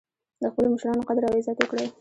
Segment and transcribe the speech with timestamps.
[0.41, 1.87] د خپلو مشرانو قدر او عزت وکړئ